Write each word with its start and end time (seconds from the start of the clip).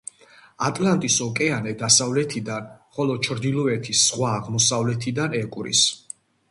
ატლანტის 0.67 1.17
ოკეანე 1.25 1.75
დასავლეთიდან, 1.83 2.73
ხოლო 2.97 3.21
ჩრდილოეთის 3.29 4.05
ზღვა 4.09 4.35
აღმოსავლეთიდან 4.41 5.43
ეკვრის. 5.45 5.89